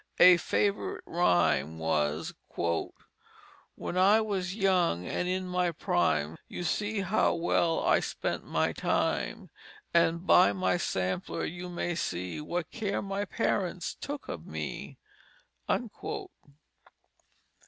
[0.19, 2.33] A favorite rhyme was:
[3.75, 8.73] "When I was young and in my Prime, You see how well I spent my
[8.73, 9.51] Time.
[9.93, 14.97] And by my sampler you may see What care my Parents took of me."